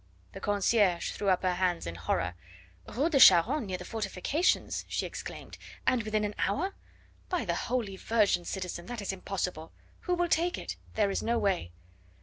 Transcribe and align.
The 0.33 0.39
concierge 0.39 1.11
threw 1.11 1.29
up 1.29 1.43
her 1.43 1.53
hands 1.53 1.85
in 1.85 1.93
horror. 1.93 2.33
"Rue 2.87 3.07
de 3.11 3.19
Charonne, 3.19 3.67
near 3.67 3.77
the 3.77 3.85
fortifications," 3.85 4.83
she 4.87 5.05
exclaimed, 5.05 5.59
"and 5.85 6.01
within 6.01 6.23
an 6.25 6.33
hour! 6.39 6.73
By 7.29 7.45
the 7.45 7.53
Holy 7.53 7.97
Virgin, 7.97 8.43
citizen, 8.43 8.87
that 8.87 9.03
is 9.03 9.13
impossible. 9.13 9.73
Who 9.99 10.15
will 10.15 10.27
take 10.27 10.57
it? 10.57 10.75
There 10.95 11.11
is 11.11 11.21
no 11.21 11.37
way." 11.37 11.71